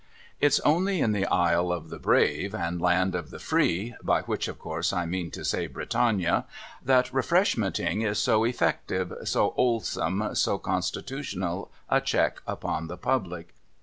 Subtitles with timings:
[0.39, 4.47] It's only in the Isle of the Brave and Land of the Free (by which,
[4.47, 6.47] of course, I mean to say Britannia)
[6.81, 13.53] that Refreshmenting is so effective, so 'olesome, so constitutional a check upon the public.